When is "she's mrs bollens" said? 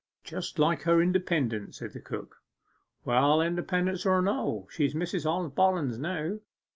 4.71-5.99